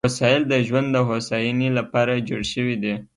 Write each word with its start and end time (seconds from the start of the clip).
وسایل 0.07 0.43
د 0.47 0.53
ژوند 0.67 0.87
د 0.91 0.97
هوساینې 1.09 1.69
لپاره 1.77 2.23
جوړ 2.27 2.41
شوي 2.53 2.75
دي. 2.83 2.93